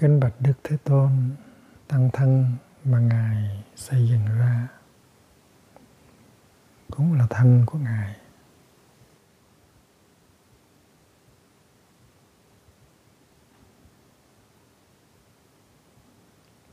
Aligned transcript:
Kính 0.00 0.20
bạch 0.20 0.32
Đức 0.40 0.52
Thế 0.64 0.76
Tôn, 0.84 1.30
tăng 1.88 2.10
thân 2.12 2.56
mà 2.84 2.98
Ngài 2.98 3.64
xây 3.76 4.08
dựng 4.08 4.38
ra 4.38 4.68
cũng 6.90 7.14
là 7.14 7.26
thân 7.30 7.62
của 7.66 7.78
Ngài. 7.78 8.16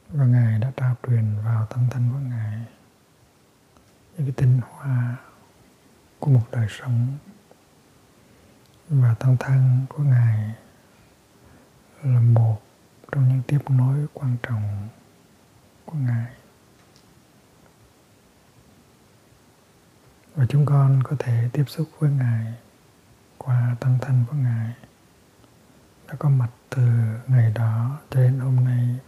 Và 0.10 0.26
Ngài 0.26 0.60
đã 0.60 0.72
trao 0.78 0.96
truyền 1.08 1.36
vào 1.46 1.66
tăng 1.66 1.88
thân 1.92 2.10
của 2.12 2.20
Ngài 2.20 2.66
những 4.18 4.28
cái 4.28 4.34
tinh 4.38 4.62
hoa 4.70 5.16
của 6.20 6.32
một 6.32 6.46
đời 6.52 6.68
sống 6.70 7.18
và 8.90 9.16
tăng 9.20 9.38
thân 9.40 9.86
của 9.90 10.04
Ngài 10.04 10.56
là 12.04 12.20
một 12.20 12.65
trong 13.12 13.30
những 13.30 13.42
tiếp 13.48 13.70
nối 13.70 14.06
quan 14.14 14.38
trọng 14.44 14.88
của 15.86 15.98
Ngài. 15.98 16.34
Và 20.36 20.46
chúng 20.50 20.66
con 20.66 21.04
có 21.04 21.16
thể 21.20 21.50
tiếp 21.54 21.64
xúc 21.68 21.90
với 22.00 22.12
Ngài 22.12 22.54
qua 23.38 23.76
tăng 23.80 23.98
thân 24.02 24.24
của 24.30 24.36
Ngài 24.36 24.74
đã 26.08 26.16
có 26.20 26.30
mặt 26.30 26.50
từ 26.70 26.82
ngày 27.28 27.52
đó 27.56 28.00
cho 28.10 28.20
đến 28.20 28.40
hôm 28.40 28.56
nay. 28.56 29.00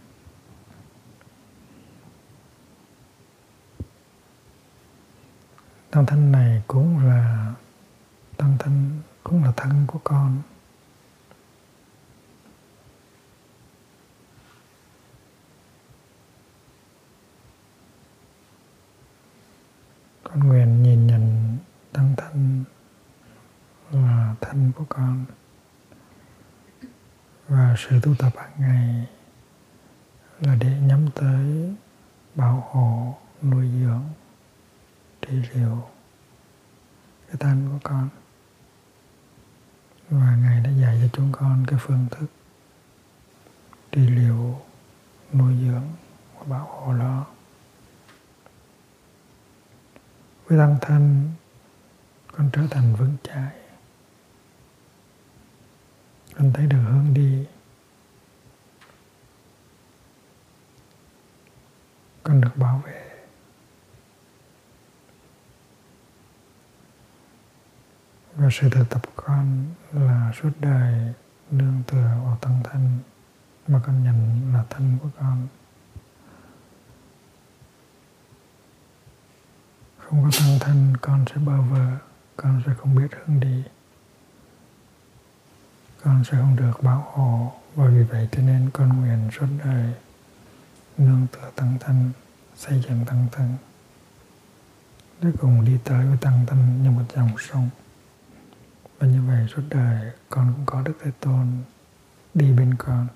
Tăng 5.90 6.06
thân 6.06 6.32
này 6.32 6.62
cũng 6.66 6.98
là 6.98 7.54
tăng 8.36 8.56
thân 8.58 9.00
cũng 9.24 9.44
là 9.44 9.52
thân 9.56 9.84
của 9.86 10.00
con 10.04 10.42
con 20.38 20.48
nguyện 20.48 20.82
nhìn 20.82 21.06
nhận 21.06 21.56
tăng 21.92 22.14
thân 22.16 22.64
là 23.90 24.34
thân 24.40 24.72
của 24.76 24.84
con 24.88 25.24
và 27.48 27.74
sự 27.78 28.00
tu 28.02 28.14
tập 28.18 28.32
hàng 28.36 28.52
ngày 28.58 29.06
là 30.40 30.56
để 30.60 30.78
nhắm 30.80 31.06
tới 31.14 31.74
bảo 32.34 32.68
hộ, 32.70 33.18
nuôi 33.42 33.68
dưỡng, 33.80 34.04
trị 35.20 35.42
liệu 35.54 35.82
cái 37.26 37.36
thân 37.40 37.68
của 37.72 37.78
con 37.82 38.08
và 40.10 40.36
ngài 40.36 40.60
đã 40.60 40.70
dạy 40.70 40.98
cho 41.02 41.08
chúng 41.12 41.32
con 41.32 41.64
cái 41.66 41.78
phương 41.82 42.06
thức 42.10 42.26
trị 43.92 44.06
liệu, 44.06 44.60
nuôi 45.32 45.56
dưỡng 45.62 45.88
và 46.38 46.44
bảo 46.46 46.66
hộ 46.66 46.94
đó. 46.98 47.26
Với 50.48 50.58
tăng 50.58 50.76
thân 50.80 51.30
con 52.32 52.50
trở 52.52 52.62
thành 52.70 52.94
vững 52.94 53.16
chãi. 53.22 53.52
Con 56.34 56.52
thấy 56.52 56.66
được 56.66 56.78
hướng 56.90 57.14
đi. 57.14 57.46
Con 62.22 62.40
được 62.40 62.56
bảo 62.56 62.82
vệ. 62.86 63.10
Và 68.34 68.48
sự 68.52 68.68
thực 68.70 68.88
tập 68.90 69.02
con 69.16 69.64
là 69.92 70.32
suốt 70.42 70.50
đời 70.60 71.14
nương 71.50 71.82
tựa 71.86 72.20
vào 72.24 72.38
tăng 72.40 72.60
thân 72.64 72.98
mà 73.68 73.80
con 73.86 74.04
nhận 74.04 74.52
là 74.54 74.64
thân 74.70 74.98
của 75.02 75.08
con. 75.18 75.46
Không 80.08 80.24
có 80.24 80.30
tăng 80.38 80.58
thân, 80.60 80.92
con 81.00 81.24
sẽ 81.26 81.36
bơ 81.36 81.60
vơ 81.62 81.98
con 82.36 82.62
sẽ 82.66 82.72
không 82.78 82.94
biết 82.94 83.08
hướng 83.12 83.40
đi. 83.40 83.62
Con 86.02 86.24
sẽ 86.24 86.38
không 86.38 86.56
được 86.56 86.82
bảo 86.82 87.10
hộ 87.12 87.52
và 87.74 87.86
vì 87.86 88.02
vậy 88.02 88.28
cho 88.32 88.42
nên 88.42 88.70
con 88.72 88.88
nguyện 88.88 89.30
suốt 89.38 89.46
đời 89.64 89.92
nương 90.98 91.26
tựa 91.32 91.50
tăng 91.56 91.76
thân, 91.80 92.10
xây 92.56 92.84
dựng 92.88 93.04
tăng 93.06 93.26
thân. 93.32 93.54
Để 95.20 95.30
cùng 95.40 95.64
đi 95.64 95.78
tới 95.84 96.06
với 96.06 96.16
tăng 96.20 96.46
thân 96.46 96.82
như 96.82 96.90
một 96.90 97.04
dòng 97.14 97.30
sông. 97.38 97.70
Và 98.98 99.06
như 99.06 99.22
vậy 99.22 99.46
suốt 99.54 99.62
đời, 99.68 100.12
con 100.28 100.52
cũng 100.56 100.66
có 100.66 100.82
Đức 100.82 100.94
Thế 101.02 101.10
Tôn 101.20 101.46
đi 102.34 102.52
bên 102.52 102.74
con. 102.74 103.06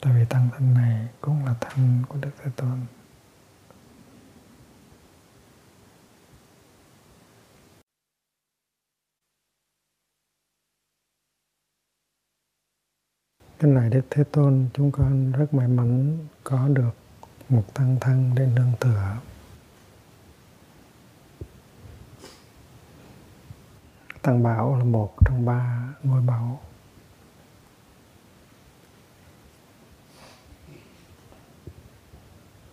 Tại 0.00 0.12
vì 0.14 0.24
tăng 0.24 0.48
thân 0.52 0.74
này 0.74 1.08
cũng 1.20 1.46
là 1.46 1.54
thân 1.60 2.02
của 2.08 2.18
Đức 2.20 2.30
Thế 2.44 2.50
Tôn. 2.56 2.80
Cái 13.58 13.70
này 13.70 13.90
Đức 13.90 14.02
Thế 14.10 14.24
Tôn 14.24 14.68
chúng 14.74 14.90
con 14.90 15.32
rất 15.32 15.54
may 15.54 15.68
mắn 15.68 16.18
có 16.44 16.68
được 16.68 16.90
một 17.48 17.74
tăng 17.74 17.96
thân 18.00 18.32
để 18.34 18.46
nương 18.56 18.72
tựa. 18.80 19.16
Tăng 24.22 24.42
Bảo 24.42 24.76
là 24.76 24.84
một 24.84 25.14
trong 25.24 25.44
ba 25.44 25.88
ngôi 26.02 26.22
bảo. 26.22 26.60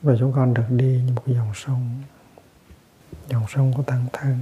Và 0.02 0.16
chúng 0.20 0.34
con 0.34 0.54
được 0.54 0.66
đi 0.70 1.02
như 1.06 1.14
một 1.14 1.24
dòng 1.26 1.52
sông, 1.56 2.02
dòng 3.28 3.46
sông 3.50 3.74
của 3.74 3.84
tăng 3.84 4.06
thân. 4.14 4.40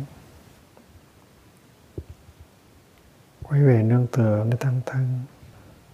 Quay 3.44 3.62
về 3.62 3.84
nương 3.84 4.08
tựa 4.08 4.46
để 4.50 4.58
tăng 4.58 4.82
thân 4.86 5.22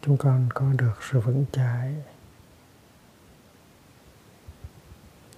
chúng 0.01 0.17
con 0.17 0.49
có 0.53 0.73
được 0.77 0.93
sự 1.11 1.19
vững 1.19 1.45
chãi. 1.51 1.95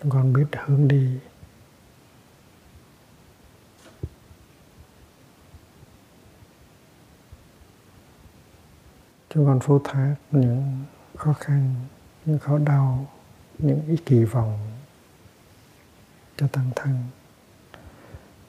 Chúng 0.01 0.11
con 0.11 0.33
biết 0.33 0.45
hướng 0.65 0.87
đi. 0.87 1.19
Chúng 9.29 9.45
con 9.45 9.59
phô 9.59 9.81
thác 9.83 10.15
những 10.31 10.83
khó 11.15 11.33
khăn, 11.33 11.75
những 12.25 12.39
khó 12.39 12.57
đau, 12.57 13.11
những 13.57 13.87
ý 13.87 13.97
kỳ 14.05 14.23
vọng 14.23 14.59
cho 16.37 16.47
tăng 16.47 16.71
thân. 16.75 17.03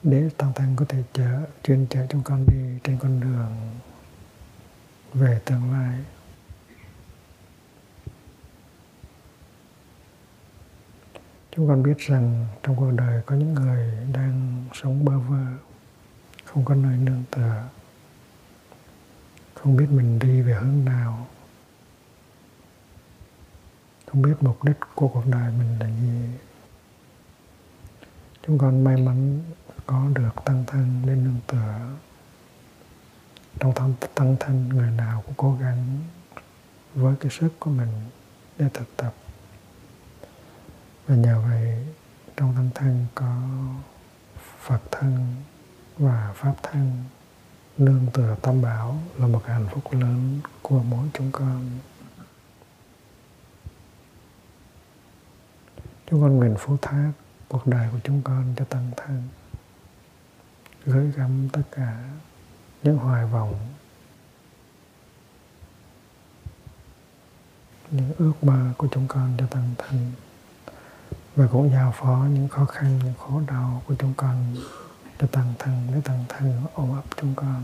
Để 0.02 0.30
tăng 0.36 0.52
thân 0.52 0.76
có 0.76 0.84
thể 0.88 1.02
chở, 1.12 1.40
chuyên 1.62 1.86
chở 1.90 2.06
chúng 2.10 2.22
con 2.22 2.46
đi 2.46 2.78
trên 2.84 2.98
con 2.98 3.20
đường 3.20 3.56
về 5.14 5.40
tương 5.44 5.72
lai. 5.72 5.98
Chúng 11.56 11.68
con 11.68 11.82
biết 11.82 11.98
rằng 11.98 12.46
trong 12.62 12.76
cuộc 12.76 12.90
đời 12.90 13.22
có 13.26 13.36
những 13.36 13.54
người 13.54 14.06
đang 14.12 14.64
sống 14.74 15.04
bơ 15.04 15.18
vơ, 15.18 15.44
không 16.44 16.64
có 16.64 16.74
nơi 16.74 16.96
nương 16.96 17.24
tựa, 17.30 17.68
không 19.54 19.76
biết 19.76 19.86
mình 19.90 20.18
đi 20.18 20.42
về 20.42 20.54
hướng 20.54 20.84
nào, 20.84 21.26
không 24.06 24.22
biết 24.22 24.34
mục 24.40 24.64
đích 24.64 24.76
của 24.94 25.08
cuộc 25.08 25.26
đời 25.26 25.52
mình 25.58 25.78
là 25.78 25.86
gì. 25.86 26.38
Chúng 28.46 28.58
con 28.58 28.84
may 28.84 28.96
mắn 28.96 29.40
có 29.86 30.08
được 30.14 30.44
tăng 30.44 30.64
thân 30.66 31.02
lên 31.06 31.24
nương 31.24 31.40
tựa 31.46 31.96
trong 33.58 33.74
tâm 33.74 33.94
tăng 34.14 34.36
thanh, 34.40 34.68
người 34.68 34.90
nào 34.90 35.22
cũng 35.26 35.34
cố 35.36 35.56
gắng 35.60 36.00
với 36.94 37.14
cái 37.20 37.30
sức 37.30 37.50
của 37.58 37.70
mình 37.70 37.88
để 38.58 38.66
thực 38.74 38.96
tập. 38.96 39.14
Và 41.06 41.16
nhờ 41.16 41.42
vậy, 41.48 41.86
trong 42.36 42.54
tâm 42.56 42.70
thân 42.74 43.06
có 43.14 43.36
Phật 44.60 44.80
thân 44.90 45.34
và 45.98 46.32
Pháp 46.36 46.54
thân. 46.62 47.04
Nương 47.78 48.06
tựa 48.12 48.36
tam 48.42 48.62
bảo 48.62 48.98
là 49.18 49.26
một 49.26 49.42
hạnh 49.46 49.66
phúc 49.70 49.84
lớn 49.92 50.40
của 50.62 50.82
mỗi 50.82 51.08
chúng 51.14 51.32
con. 51.32 51.70
Chúng 56.10 56.22
con 56.22 56.36
nguyện 56.36 56.54
phú 56.58 56.76
thác 56.82 57.12
cuộc 57.48 57.66
đời 57.66 57.88
của 57.92 57.98
chúng 58.04 58.22
con 58.22 58.54
cho 58.56 58.64
tăng 58.64 58.90
thân 58.96 59.28
gửi 60.86 61.12
gắm 61.16 61.48
tất 61.52 61.62
cả 61.70 62.10
những 62.82 62.96
hoài 62.96 63.26
vọng 63.26 63.54
những 67.90 68.12
ước 68.18 68.32
mơ 68.44 68.72
của 68.76 68.88
chúng 68.90 69.08
con 69.08 69.34
cho 69.38 69.46
tăng 69.46 69.74
thân 69.78 70.12
và 71.36 71.46
cũng 71.52 71.70
giao 71.70 71.92
phó 71.96 72.26
những 72.30 72.48
khó 72.48 72.64
khăn, 72.64 72.98
những 73.04 73.14
khổ 73.18 73.40
đau 73.48 73.82
của 73.86 73.94
chúng 73.98 74.14
con 74.16 74.56
cho 75.18 75.26
tăng 75.26 75.54
thân 75.58 75.88
để 75.94 76.00
tăng 76.04 76.24
thân 76.28 76.62
ôm 76.74 76.92
ấp 76.92 77.02
chúng 77.20 77.34
con. 77.34 77.62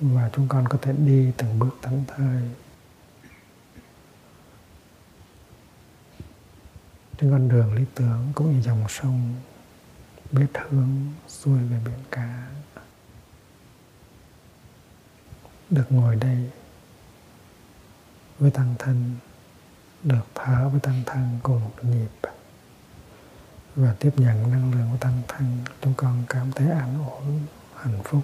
Và 0.00 0.30
chúng 0.32 0.48
con 0.48 0.68
có 0.68 0.78
thể 0.82 0.92
đi 0.92 1.32
từng 1.36 1.58
bước 1.58 1.76
thắng 1.82 2.04
thời 2.06 2.42
trên 7.18 7.30
con 7.30 7.48
đường 7.48 7.74
lý 7.74 7.84
tưởng 7.94 8.32
cũng 8.34 8.52
như 8.52 8.62
dòng 8.62 8.84
sông, 8.88 9.34
biết 10.32 10.46
hướng 10.68 11.12
xuôi 11.28 11.58
về 11.58 11.80
biển 11.84 11.98
cả 12.10 12.46
được 15.70 15.86
ngồi 15.90 16.16
đây 16.16 16.50
với 18.38 18.50
tăng 18.50 18.74
thân, 18.78 19.14
được 20.02 20.26
thở 20.34 20.68
với 20.68 20.80
tăng 20.80 21.02
thân 21.06 21.38
cùng 21.42 21.60
một 21.60 21.74
nhịp 21.82 22.30
và 23.76 23.96
tiếp 23.98 24.10
nhận 24.16 24.50
năng 24.50 24.72
lượng 24.72 24.88
của 24.90 24.98
tăng 25.00 25.22
thân, 25.28 25.58
chúng 25.80 25.94
con 25.96 26.22
cảm 26.28 26.52
thấy 26.52 26.70
an 26.70 27.04
ổn, 27.10 27.40
hạnh 27.74 28.00
phúc. 28.04 28.22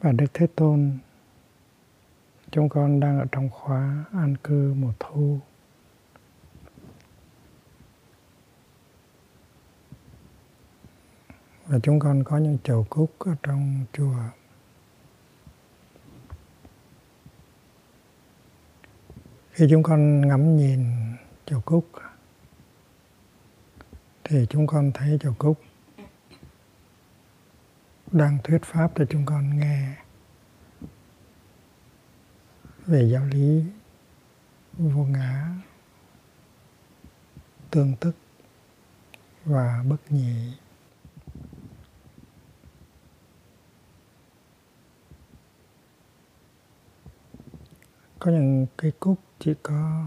Và 0.00 0.12
Đức 0.12 0.26
Thế 0.34 0.46
Tôn, 0.56 0.98
chúng 2.50 2.68
con 2.68 3.00
đang 3.00 3.18
ở 3.18 3.24
trong 3.32 3.50
khóa 3.50 4.04
an 4.12 4.36
cư 4.44 4.74
mùa 4.74 4.92
thu. 5.00 5.40
Và 11.72 11.78
chúng 11.82 11.98
con 11.98 12.24
có 12.24 12.38
những 12.38 12.58
chầu 12.64 12.86
cúc 12.90 13.14
ở 13.18 13.34
trong 13.42 13.84
chùa. 13.92 14.16
Khi 19.50 19.66
chúng 19.70 19.82
con 19.82 20.28
ngắm 20.28 20.56
nhìn 20.56 20.86
chầu 21.46 21.60
cúc, 21.60 21.88
thì 24.24 24.46
chúng 24.50 24.66
con 24.66 24.90
thấy 24.94 25.18
chầu 25.20 25.34
cúc 25.38 25.60
đang 28.10 28.38
thuyết 28.44 28.62
pháp 28.62 28.92
cho 28.94 29.04
chúng 29.10 29.26
con 29.26 29.58
nghe 29.58 29.96
về 32.86 33.08
giáo 33.12 33.24
lý 33.24 33.64
vô 34.72 35.04
ngã, 35.04 35.48
tương 37.70 37.96
tức 38.00 38.16
và 39.44 39.84
bất 39.88 39.98
nhị. 40.08 40.61
Có 48.24 48.30
những 48.30 48.66
cây 48.76 48.92
cúc 49.00 49.18
chỉ 49.38 49.54
có 49.62 50.04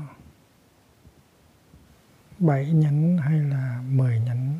bảy 2.40 2.72
nhánh 2.72 3.18
hay 3.18 3.40
là 3.40 3.82
mười 3.90 4.20
nhánh. 4.20 4.60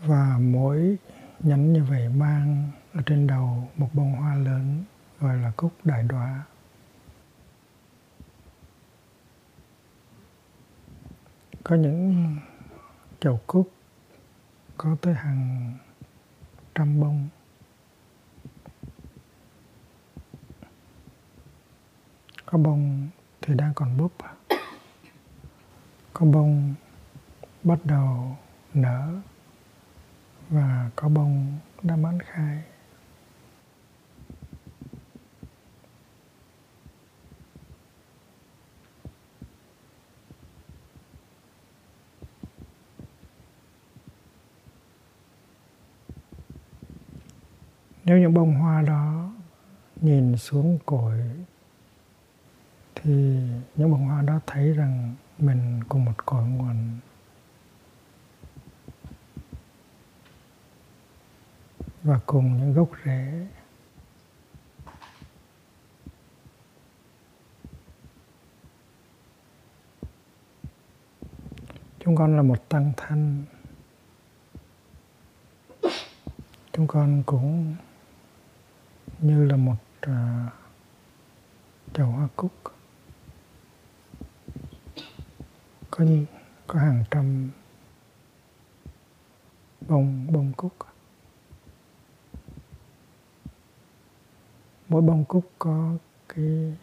Và 0.00 0.38
mỗi 0.40 0.96
nhánh 1.40 1.72
như 1.72 1.84
vậy 1.84 2.08
mang 2.08 2.70
ở 2.94 3.02
trên 3.06 3.26
đầu 3.26 3.68
một 3.76 3.88
bông 3.92 4.12
hoa 4.12 4.34
lớn, 4.34 4.84
gọi 5.20 5.36
là 5.36 5.52
cúc 5.56 5.72
đại 5.84 6.02
đóa 6.02 6.42
có 11.64 11.76
những 11.76 12.36
chậu 13.20 13.40
cúc 13.46 13.70
có 14.76 14.96
tới 15.02 15.14
hàng 15.14 15.72
trăm 16.74 17.00
bông. 17.00 17.28
Có 22.50 22.58
bông 22.58 23.08
thì 23.40 23.54
đang 23.54 23.74
còn 23.74 23.96
búp 23.96 24.12
có 26.12 26.26
bông 26.26 26.74
bắt 27.62 27.78
đầu 27.84 28.36
nở 28.74 29.08
và 30.48 30.90
có 30.96 31.08
bông 31.08 31.58
đã 31.82 31.96
mãn 31.96 32.18
khai. 32.20 32.62
Nếu 48.04 48.18
những 48.18 48.34
bông 48.34 48.54
hoa 48.54 48.82
đó 48.82 49.32
nhìn 50.00 50.36
xuống 50.36 50.78
cội 50.86 51.20
thì 53.02 53.12
những 53.74 53.90
bông 53.90 54.06
hoa 54.06 54.22
đó 54.22 54.40
thấy 54.46 54.72
rằng 54.72 55.14
mình 55.38 55.80
cùng 55.88 56.04
một 56.04 56.26
cội 56.26 56.44
nguồn. 56.44 56.98
Và 62.02 62.20
cùng 62.26 62.56
những 62.58 62.72
gốc 62.74 62.88
rễ. 63.04 63.46
Chúng 72.00 72.16
con 72.16 72.36
là 72.36 72.42
một 72.42 72.68
tăng 72.68 72.92
thân. 72.96 73.44
Chúng 76.72 76.86
con 76.86 77.22
cũng 77.26 77.76
như 79.18 79.44
là 79.44 79.56
một 79.56 79.76
uh, 80.06 80.52
chậu 81.92 82.06
hoa 82.06 82.28
cúc. 82.36 82.52
Có 85.98 86.04
có 86.66 86.78
hàng 86.78 87.04
trăm 87.10 87.50
bông 89.88 90.26
bông 90.32 90.52
cúc 90.56 90.72
mỗi 94.88 95.02
bông 95.02 95.24
cúc 95.24 95.50
có 95.58 95.96
cái 96.28 96.76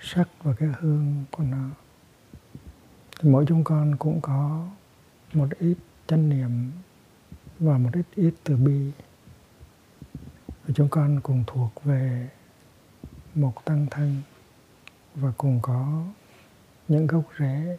sắc 0.00 0.28
và 0.42 0.52
cái 0.58 0.68
hương 0.80 1.24
của 1.30 1.44
nó. 1.44 1.68
Thì 3.20 3.28
mỗi 3.28 3.44
chúng 3.48 3.64
con 3.64 3.96
cũng 3.98 4.20
có 4.20 4.66
một 5.32 5.48
ít 5.58 5.76
chánh 6.06 6.28
niệm 6.28 6.72
và 7.58 7.78
một 7.78 7.90
ít 7.92 8.06
ít 8.14 8.34
từ 8.44 8.56
bi. 8.56 8.92
Và 10.48 10.74
chúng 10.74 10.88
con 10.88 11.20
cùng 11.22 11.44
thuộc 11.46 11.84
về 11.84 12.28
một 13.34 13.64
tăng 13.64 13.86
thân 13.90 14.22
và 15.14 15.32
cùng 15.36 15.58
có 15.62 16.04
những 16.88 17.06
gốc 17.06 17.24
rễ 17.38 17.78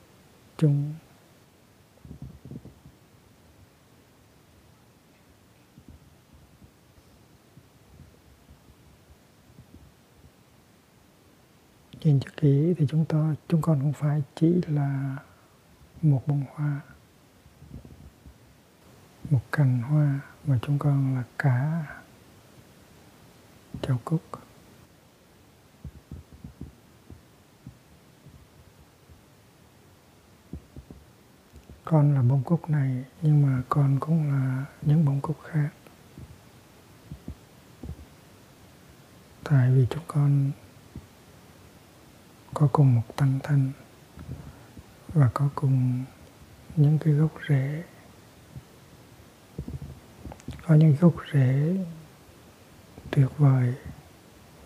chung. 0.58 0.94
Nhìn 12.02 12.20
cho 12.20 12.30
kỹ 12.38 12.74
thì 12.78 12.86
chúng 12.90 13.06
ta, 13.06 13.36
chúng 13.48 13.62
con 13.62 13.80
không 13.80 13.94
phải 13.94 14.24
chỉ 14.36 14.62
là 14.68 15.18
một 16.02 16.24
bông 16.28 16.44
hoa, 16.54 16.82
một 19.30 19.42
cành 19.52 19.82
hoa, 19.82 20.20
mà 20.46 20.60
chúng 20.62 20.80
con 20.80 21.16
là 21.16 21.24
cả 21.38 21.86
châu 23.82 23.98
cúc. 24.06 24.22
Con 31.86 32.16
là 32.16 32.22
bông 32.22 32.44
cúc 32.44 32.70
này, 32.70 33.04
nhưng 33.22 33.42
mà 33.42 33.62
con 33.70 34.00
cũng 34.00 34.30
là 34.32 34.66
những 34.82 35.06
bông 35.06 35.22
cúc 35.22 35.38
khác. 35.44 35.70
Tại 39.44 39.72
vì 39.72 39.88
chúng 39.90 40.04
con 40.08 40.52
có 42.54 42.70
cùng 42.72 42.96
một 42.96 43.16
tăng 43.16 43.40
thân 43.44 43.72
và 45.08 45.30
có 45.34 45.50
cùng 45.56 46.04
những 46.76 46.98
cái 47.00 47.14
gốc 47.14 47.32
rễ. 47.50 47.84
Có 50.68 50.76
những 50.76 50.96
gốc 51.02 51.14
rễ 51.34 51.78
tuyệt 53.12 53.28
vời 53.38 53.76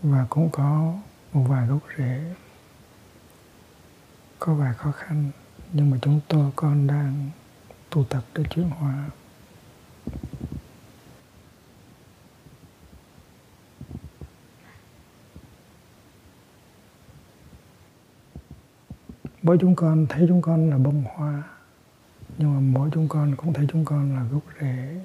và 0.02 0.26
cũng 0.30 0.50
có 0.52 0.94
một 1.34 1.46
vài 1.48 1.68
gốc 1.68 1.82
rễ, 1.98 2.36
có 4.40 4.54
vài 4.54 4.74
khó 4.74 4.92
khăn 4.92 5.32
nhưng 5.74 5.90
mà 5.90 5.98
chúng 6.02 6.20
tôi 6.28 6.52
con 6.56 6.88
đang 6.88 7.30
tu 7.90 8.04
tập 8.04 8.24
để 8.34 8.44
chuyển 8.50 8.70
hóa 8.70 9.10
mỗi 19.48 19.58
chúng 19.62 19.76
con 19.76 20.06
thấy 20.10 20.26
chúng 20.28 20.42
con 20.42 20.70
là 20.70 20.78
bông 20.78 21.04
hoa, 21.16 21.44
nhưng 22.38 22.54
mà 22.54 22.60
mỗi 22.60 22.90
chúng 22.94 23.08
con 23.08 23.36
cũng 23.36 23.54
thấy 23.54 23.68
chúng 23.72 23.86
con 23.86 24.16
là 24.16 24.24
gốc 24.24 24.44
rễ, 24.62 25.02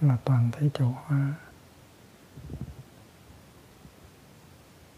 là 0.00 0.16
toàn 0.24 0.50
thấy 0.52 0.70
chậu 0.74 0.96
hoa. 1.04 1.34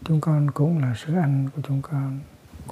Chúng 0.03 0.21
con 0.21 0.51
cũng 0.51 0.79
là 0.79 0.93
sữa 0.95 1.15
ăn 1.15 1.49
của 1.55 1.61
chúng 1.67 1.81
con 1.81 2.19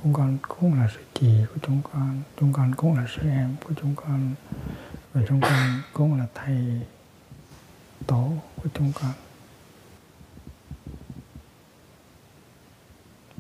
chúng 0.03 0.13
con 0.13 0.38
cũng 0.48 0.74
là 0.74 0.88
sự 0.93 1.00
chị 1.13 1.46
của 1.53 1.60
chúng 1.62 1.81
con 1.93 2.22
chúng 2.39 2.53
con 2.53 2.75
cũng 2.75 2.98
là 2.98 3.05
sư 3.08 3.22
em 3.29 3.55
của 3.63 3.74
chúng 3.81 3.96
con, 3.96 4.34
và 5.13 5.22
chúng 5.27 5.41
con 5.41 5.81
cũng 5.93 6.20
là 6.20 6.27
thầy 6.36 6.81
tổ 8.08 8.34
của 8.55 8.70
chúng 8.74 8.91
con. 9.01 9.12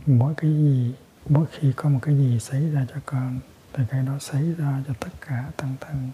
Mỗi 0.05 0.33
cái 0.37 0.51
gì, 0.51 0.93
mỗi 1.29 1.45
khi 1.51 1.73
có 1.75 1.89
một 1.89 1.99
cái 2.01 2.17
gì 2.17 2.39
xảy 2.39 2.69
ra 2.69 2.85
cho 2.93 3.01
con, 3.05 3.39
thì 3.73 3.83
cái 3.89 4.03
đó 4.03 4.19
xảy 4.19 4.53
ra 4.57 4.83
cho 4.87 4.93
tất 4.99 5.11
cả 5.27 5.51
tăng 5.57 5.75
thân. 5.79 6.09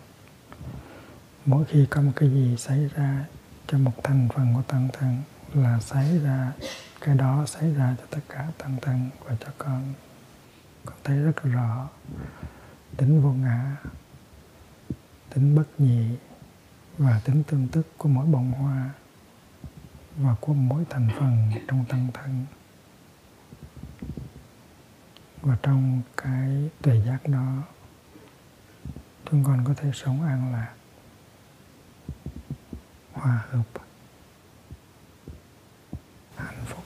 Mỗi 1.46 1.66
khi 1.66 1.86
có 1.89 2.01
một 2.01 2.12
cái 2.16 2.30
gì 2.30 2.58
xảy 2.58 2.89
ra 2.96 3.25
cho 3.68 3.77
một 3.77 4.04
thành 4.04 4.30
phần 4.36 4.54
của 4.56 4.62
tăng 4.62 4.89
thân 4.94 5.18
là 5.54 5.80
xảy 5.80 6.20
ra, 6.20 6.51
cái 7.01 7.16
đó 7.16 7.46
xảy 7.48 7.74
ra 7.74 7.96
cho 8.00 8.06
tất 8.10 8.22
cả 8.30 8.48
tăng 8.58 8.77
thân 8.82 9.10
và 9.25 9.36
cho 9.39 9.51
con 9.58 9.94
con 10.88 10.98
thấy 11.03 11.17
rất 11.17 11.44
rõ. 11.44 11.89
Tính 12.98 13.22
vô 13.22 13.34
ngã, 13.34 13.75
tính 15.29 15.56
bất 15.56 15.67
nhị 15.77 16.17
và 16.98 17.22
tính 17.25 17.44
tương 17.44 17.67
tức 17.67 17.88
của 17.98 18.10
mỗi 18.10 18.25
bông 18.25 18.51
hoa 18.51 18.89
và 20.17 20.36
của 20.41 20.53
mỗi 20.53 20.86
thành 20.89 21.10
phần 21.20 21.51
trong 21.67 21.86
tăng 21.89 22.08
thân. 22.13 22.46
Và 25.41 25.58
trong 25.62 26.01
cái 26.17 26.70
tuệ 26.82 27.01
giác 27.06 27.27
đó, 27.27 27.63
chúng 29.32 29.44
con 29.44 29.65
có 29.65 29.74
thể 29.74 29.91
sống 29.94 30.24
an 30.24 30.53
lạc, 30.53 30.74
hòa 33.13 33.44
hợp 33.51 33.63
hạnh 36.36 36.65
phúc 36.65 36.84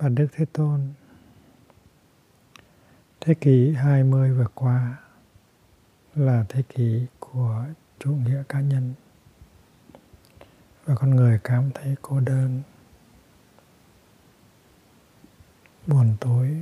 và 0.00 0.08
Đức 0.08 0.26
Thế 0.32 0.44
Tôn. 0.52 0.80
Thế 3.20 3.34
kỷ 3.34 3.72
20 3.72 4.32
vừa 4.32 4.46
qua 4.54 4.96
là 6.14 6.44
thế 6.48 6.62
kỷ 6.68 7.06
của 7.18 7.64
chủ 7.98 8.10
nghĩa 8.10 8.42
cá 8.48 8.60
nhân 8.60 8.94
và 10.84 10.94
con 10.94 11.10
người 11.10 11.40
cảm 11.44 11.70
thấy 11.74 11.96
cô 12.02 12.20
đơn, 12.20 12.62
buồn 15.86 16.16
tối, 16.20 16.56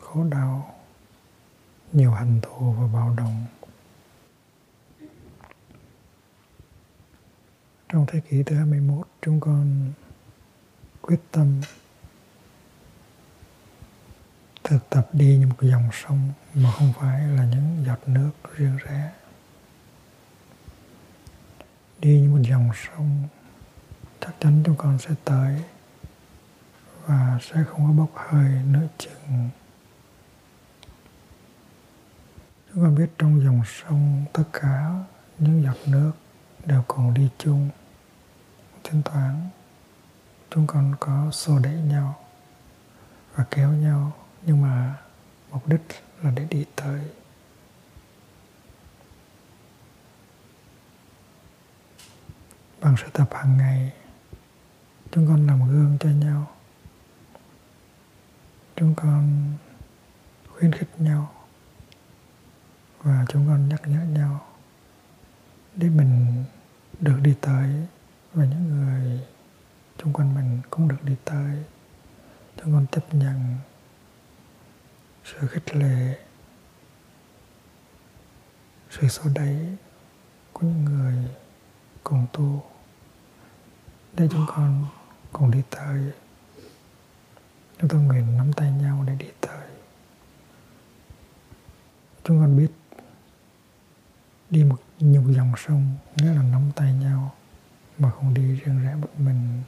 khổ 0.00 0.24
đau, 0.24 0.74
nhiều 1.92 2.10
hận 2.10 2.40
thù 2.42 2.72
và 2.72 2.86
bạo 2.86 3.14
động. 3.16 3.44
Trong 7.88 8.06
thế 8.08 8.20
kỷ 8.20 8.42
thứ 8.42 8.56
21 8.56 9.08
chúng 9.22 9.40
con 9.40 9.92
quyết 11.02 11.20
tâm 11.30 11.60
thực 14.64 14.90
tập 14.90 15.08
đi 15.12 15.36
như 15.36 15.46
một 15.46 15.56
dòng 15.60 15.88
sông 15.92 16.32
mà 16.54 16.70
không 16.70 16.92
phải 17.00 17.20
là 17.28 17.44
những 17.44 17.84
giọt 17.86 17.98
nước 18.06 18.30
riêng 18.56 18.76
rẽ. 18.76 19.12
Đi 21.98 22.20
như 22.20 22.28
một 22.28 22.42
dòng 22.48 22.70
sông, 22.74 23.28
chắc 24.20 24.32
chắn 24.40 24.62
chúng 24.64 24.76
con 24.76 24.98
sẽ 24.98 25.10
tới 25.24 25.62
và 27.06 27.38
sẽ 27.42 27.64
không 27.70 27.86
có 27.86 27.92
bốc 27.92 28.10
hơi 28.14 28.62
nữa 28.64 28.86
chừng. 28.98 29.48
Chúng 32.74 32.84
con 32.84 32.94
biết 32.94 33.06
trong 33.18 33.44
dòng 33.44 33.62
sông, 33.66 34.24
tất 34.32 34.44
cả 34.52 35.04
những 35.38 35.62
giọt 35.62 35.76
nước 35.86 36.12
đều 36.64 36.84
còn 36.88 37.14
đi 37.14 37.28
chung, 37.38 37.70
thỉnh 38.84 39.02
thoảng 39.04 39.48
chúng 40.50 40.66
con 40.66 40.94
có 41.00 41.30
xô 41.32 41.58
đẩy 41.58 41.74
nhau 41.74 42.24
và 43.34 43.44
kéo 43.50 43.72
nhau 43.72 44.12
nhưng 44.46 44.62
mà 44.62 44.96
mục 45.50 45.68
đích 45.68 45.82
là 46.22 46.30
để 46.30 46.46
đi 46.50 46.64
tới. 46.76 47.00
Bằng 52.80 52.94
sự 52.98 53.06
tập 53.12 53.28
hàng 53.32 53.56
ngày, 53.56 53.92
chúng 55.10 55.26
con 55.26 55.46
làm 55.46 55.68
gương 55.68 55.96
cho 56.00 56.08
nhau. 56.08 56.50
Chúng 58.76 58.94
con 58.94 59.52
khuyến 60.48 60.72
khích 60.72 61.00
nhau 61.00 61.32
và 63.02 63.24
chúng 63.28 63.46
con 63.46 63.68
nhắc 63.68 63.82
nhở 63.86 64.04
nhau 64.04 64.46
để 65.74 65.88
mình 65.88 66.44
được 67.00 67.18
đi 67.22 67.34
tới 67.40 67.86
và 68.34 68.44
những 68.44 68.68
người 68.68 69.20
xung 69.98 70.12
quanh 70.12 70.34
mình 70.34 70.60
cũng 70.70 70.88
được 70.88 71.02
đi 71.02 71.16
tới. 71.24 71.56
Chúng 72.56 72.72
con 72.72 72.86
chấp 72.92 73.14
nhận 73.14 73.58
sự 75.24 75.46
khích 75.46 75.76
lệ, 75.76 76.18
sự 78.90 79.08
xô 79.08 79.22
đẩy 79.34 79.76
của 80.52 80.66
những 80.66 80.84
người 80.84 81.14
cùng 82.04 82.26
tu 82.32 82.62
để 84.12 84.28
chúng 84.30 84.46
con 84.48 84.86
cùng 85.32 85.50
đi 85.50 85.62
tới. 85.70 86.12
Chúng 87.78 87.88
tôi 87.88 88.00
nguyện 88.00 88.36
nắm 88.36 88.52
tay 88.52 88.72
nhau 88.72 89.04
để 89.06 89.14
đi 89.18 89.26
tới. 89.40 89.68
Chúng 92.24 92.40
con 92.40 92.56
biết 92.56 92.68
đi 94.50 94.64
một 94.64 94.82
nhiều 94.98 95.24
dòng 95.28 95.52
sông, 95.56 95.96
nghĩa 96.16 96.32
là 96.32 96.42
nắm 96.42 96.70
tay 96.76 96.94
nhau 96.94 97.34
mà 97.98 98.10
không 98.10 98.34
đi 98.34 98.54
riêng 98.54 98.84
rẽ 98.84 98.94
một 98.94 99.10
mình. 99.18 99.62